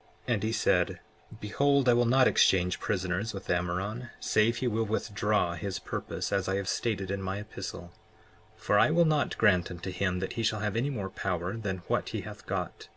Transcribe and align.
55:2 0.00 0.08
And 0.34 0.42
he 0.42 0.52
said: 0.52 1.00
Behold, 1.42 1.90
I 1.90 1.92
will 1.92 2.06
not 2.06 2.26
exchange 2.26 2.80
prisoners 2.80 3.34
with 3.34 3.50
Ammoron 3.50 4.08
save 4.18 4.56
he 4.56 4.66
will 4.66 4.86
withdraw 4.86 5.56
his 5.56 5.78
purpose, 5.78 6.32
as 6.32 6.48
I 6.48 6.54
have 6.56 6.68
stated 6.70 7.10
in 7.10 7.20
my 7.20 7.36
epistle; 7.36 7.92
for 8.56 8.78
I 8.78 8.90
will 8.90 9.04
not 9.04 9.36
grant 9.36 9.70
unto 9.70 9.90
him 9.90 10.20
that 10.20 10.32
he 10.40 10.42
shall 10.42 10.60
have 10.60 10.76
any 10.76 10.88
more 10.88 11.10
power 11.10 11.58
than 11.58 11.82
what 11.88 12.08
he 12.16 12.22
hath 12.22 12.46
got. 12.46 12.88